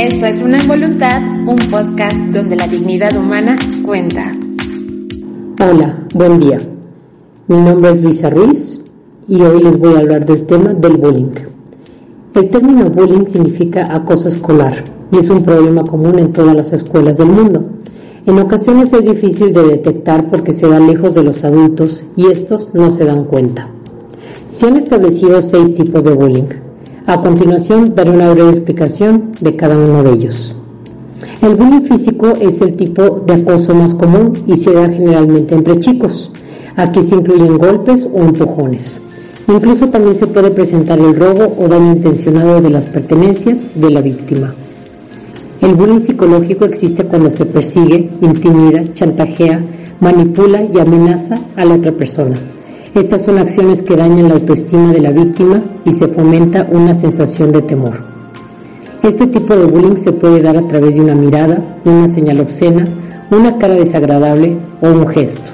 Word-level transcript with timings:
Esto 0.00 0.24
es 0.24 0.40
Una 0.40 0.56
Voluntad, 0.66 1.20
un 1.46 1.58
podcast 1.70 2.16
donde 2.32 2.56
la 2.56 2.66
dignidad 2.66 3.14
humana 3.18 3.54
cuenta. 3.84 4.34
Hola, 5.62 6.06
buen 6.14 6.40
día. 6.40 6.56
Mi 7.48 7.58
nombre 7.58 7.90
es 7.90 8.02
Luisa 8.02 8.30
Ruiz 8.30 8.80
y 9.28 9.42
hoy 9.42 9.62
les 9.62 9.78
voy 9.78 9.92
a 9.92 9.98
hablar 9.98 10.24
del 10.24 10.46
tema 10.46 10.72
del 10.72 10.96
bullying. 10.96 11.34
El 12.34 12.48
término 12.48 12.86
bullying 12.86 13.26
significa 13.26 13.94
acoso 13.94 14.28
escolar 14.28 14.82
y 15.12 15.18
es 15.18 15.28
un 15.28 15.42
problema 15.42 15.84
común 15.84 16.18
en 16.18 16.32
todas 16.32 16.56
las 16.56 16.72
escuelas 16.72 17.18
del 17.18 17.28
mundo. 17.28 17.62
En 18.24 18.38
ocasiones 18.38 18.94
es 18.94 19.04
difícil 19.04 19.52
de 19.52 19.64
detectar 19.64 20.30
porque 20.30 20.54
se 20.54 20.66
da 20.66 20.80
lejos 20.80 21.14
de 21.14 21.24
los 21.24 21.44
adultos 21.44 22.02
y 22.16 22.28
estos 22.28 22.70
no 22.72 22.90
se 22.90 23.04
dan 23.04 23.24
cuenta. 23.24 23.68
Se 24.50 24.66
han 24.66 24.78
establecido 24.78 25.42
seis 25.42 25.74
tipos 25.74 26.04
de 26.04 26.12
bullying. 26.12 26.69
A 27.10 27.20
continuación 27.20 27.96
daré 27.96 28.12
una 28.12 28.30
breve 28.32 28.50
explicación 28.50 29.32
de 29.40 29.56
cada 29.56 29.76
uno 29.76 30.04
de 30.04 30.12
ellos. 30.12 30.54
El 31.42 31.56
bullying 31.56 31.82
físico 31.82 32.28
es 32.40 32.60
el 32.60 32.76
tipo 32.76 33.24
de 33.26 33.34
acoso 33.34 33.74
más 33.74 33.94
común 33.94 34.32
y 34.46 34.56
se 34.56 34.72
da 34.72 34.88
generalmente 34.88 35.56
entre 35.56 35.80
chicos. 35.80 36.30
Aquí 36.76 37.02
se 37.02 37.16
incluyen 37.16 37.58
golpes 37.58 38.06
o 38.14 38.20
empujones. 38.20 38.96
Incluso 39.48 39.88
también 39.88 40.14
se 40.14 40.28
puede 40.28 40.52
presentar 40.52 41.00
el 41.00 41.16
robo 41.16 41.52
o 41.58 41.66
daño 41.66 41.94
intencionado 41.94 42.60
de 42.60 42.70
las 42.70 42.86
pertenencias 42.86 43.66
de 43.74 43.90
la 43.90 44.02
víctima. 44.02 44.54
El 45.62 45.74
bullying 45.74 45.98
psicológico 45.98 46.64
existe 46.64 47.02
cuando 47.06 47.28
se 47.32 47.44
persigue, 47.44 48.08
intimida, 48.20 48.84
chantajea, 48.94 49.60
manipula 49.98 50.62
y 50.62 50.78
amenaza 50.78 51.40
a 51.56 51.64
la 51.64 51.74
otra 51.74 51.90
persona. 51.90 52.36
Estas 52.94 53.22
son 53.22 53.38
acciones 53.38 53.82
que 53.82 53.94
dañan 53.94 54.28
la 54.28 54.34
autoestima 54.34 54.92
de 54.92 55.00
la 55.00 55.12
víctima 55.12 55.62
y 55.84 55.92
se 55.92 56.08
fomenta 56.08 56.66
una 56.72 56.92
sensación 56.94 57.52
de 57.52 57.62
temor. 57.62 58.00
Este 59.04 59.28
tipo 59.28 59.54
de 59.54 59.64
bullying 59.64 59.96
se 59.96 60.10
puede 60.10 60.42
dar 60.42 60.56
a 60.56 60.66
través 60.66 60.96
de 60.96 61.00
una 61.00 61.14
mirada, 61.14 61.78
una 61.84 62.12
señal 62.12 62.40
obscena, 62.40 62.84
una 63.30 63.58
cara 63.58 63.74
desagradable 63.74 64.56
o 64.82 64.88
un 64.88 65.06
gesto. 65.06 65.50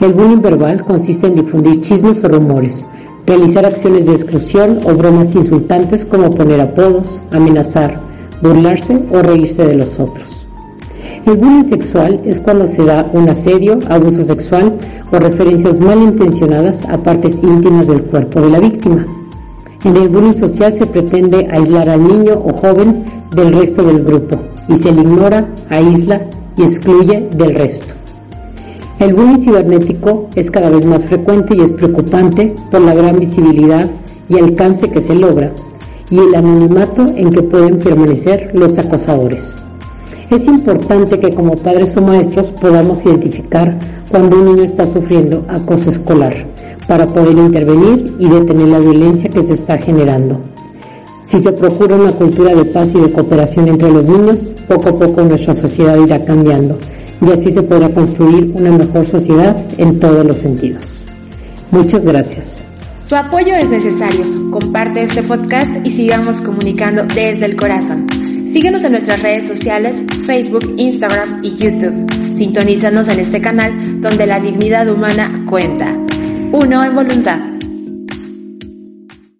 El 0.00 0.12
bullying 0.12 0.42
verbal 0.42 0.84
consiste 0.84 1.26
en 1.26 1.36
difundir 1.36 1.80
chismes 1.80 2.22
o 2.22 2.28
rumores, 2.28 2.86
realizar 3.26 3.64
acciones 3.64 4.04
de 4.04 4.12
exclusión 4.12 4.80
o 4.84 4.94
bromas 4.94 5.34
insultantes 5.34 6.04
como 6.04 6.30
poner 6.30 6.60
apodos, 6.60 7.22
amenazar, 7.32 7.98
burlarse 8.42 9.02
o 9.10 9.20
reírse 9.20 9.64
de 9.64 9.76
los 9.76 9.98
otros. 9.98 10.45
El 11.26 11.38
bullying 11.38 11.64
sexual 11.64 12.20
es 12.24 12.38
cuando 12.38 12.68
se 12.68 12.84
da 12.84 13.10
un 13.12 13.28
asedio, 13.28 13.80
abuso 13.88 14.22
sexual 14.22 14.76
o 15.10 15.18
referencias 15.18 15.80
malintencionadas 15.80 16.88
a 16.88 16.98
partes 16.98 17.36
íntimas 17.42 17.88
del 17.88 18.04
cuerpo 18.04 18.42
de 18.42 18.50
la 18.50 18.60
víctima. 18.60 19.04
En 19.82 19.96
el 19.96 20.08
bullying 20.08 20.38
social 20.38 20.72
se 20.74 20.86
pretende 20.86 21.48
aislar 21.50 21.88
al 21.88 22.04
niño 22.04 22.34
o 22.44 22.52
joven 22.52 23.04
del 23.34 23.52
resto 23.58 23.82
del 23.82 24.04
grupo 24.04 24.38
y 24.68 24.78
se 24.78 24.92
le 24.92 25.00
ignora, 25.00 25.48
aísla 25.68 26.22
y 26.56 26.62
excluye 26.62 27.28
del 27.32 27.56
resto. 27.56 27.92
El 29.00 29.12
bullying 29.12 29.38
cibernético 29.38 30.28
es 30.36 30.48
cada 30.48 30.70
vez 30.70 30.86
más 30.86 31.04
frecuente 31.06 31.56
y 31.56 31.62
es 31.62 31.72
preocupante 31.72 32.54
por 32.70 32.82
la 32.82 32.94
gran 32.94 33.18
visibilidad 33.18 33.90
y 34.28 34.38
alcance 34.38 34.88
que 34.88 35.00
se 35.00 35.16
logra 35.16 35.52
y 36.08 36.20
el 36.20 36.36
anonimato 36.36 37.04
en 37.16 37.30
que 37.30 37.42
pueden 37.42 37.78
permanecer 37.78 38.52
los 38.54 38.78
acosadores. 38.78 39.65
Es 40.30 40.44
importante 40.46 41.20
que 41.20 41.32
como 41.32 41.54
padres 41.54 41.96
o 41.96 42.02
maestros 42.02 42.50
podamos 42.50 43.04
identificar 43.04 43.78
cuando 44.10 44.36
un 44.36 44.46
niño 44.46 44.64
está 44.64 44.84
sufriendo 44.92 45.44
acoso 45.48 45.90
escolar 45.90 46.46
para 46.88 47.06
poder 47.06 47.38
intervenir 47.38 48.14
y 48.18 48.28
detener 48.28 48.68
la 48.68 48.78
violencia 48.80 49.30
que 49.30 49.42
se 49.44 49.54
está 49.54 49.78
generando. 49.78 50.40
Si 51.26 51.40
se 51.40 51.52
procura 51.52 51.96
una 51.96 52.12
cultura 52.12 52.54
de 52.54 52.64
paz 52.66 52.88
y 52.94 53.00
de 53.00 53.12
cooperación 53.12 53.68
entre 53.68 53.90
los 53.90 54.04
niños, 54.04 54.38
poco 54.68 54.88
a 54.88 54.98
poco 54.98 55.22
nuestra 55.22 55.54
sociedad 55.54 55.96
irá 55.98 56.24
cambiando 56.24 56.76
y 57.20 57.30
así 57.30 57.52
se 57.52 57.62
podrá 57.62 57.88
construir 57.90 58.52
una 58.54 58.70
mejor 58.70 59.06
sociedad 59.06 59.56
en 59.78 59.98
todos 59.98 60.24
los 60.24 60.36
sentidos. 60.38 60.82
Muchas 61.70 62.04
gracias. 62.04 62.64
Tu 63.08 63.14
apoyo 63.14 63.54
es 63.54 63.68
necesario. 63.68 64.50
Comparte 64.50 65.02
este 65.02 65.22
podcast 65.22 65.70
y 65.84 65.90
sigamos 65.90 66.40
comunicando 66.40 67.04
desde 67.04 67.44
el 67.44 67.56
corazón. 67.56 68.06
Síguenos 68.56 68.84
en 68.84 68.92
nuestras 68.92 69.20
redes 69.20 69.48
sociales, 69.48 70.02
Facebook, 70.24 70.64
Instagram 70.78 71.40
y 71.42 71.52
YouTube. 71.56 72.10
Sintonízanos 72.38 73.06
en 73.08 73.20
este 73.20 73.38
canal 73.42 74.00
donde 74.00 74.26
la 74.26 74.40
dignidad 74.40 74.88
humana 74.88 75.44
cuenta. 75.46 75.94
Uno 76.52 76.82
en 76.82 76.94
voluntad. 76.94 77.55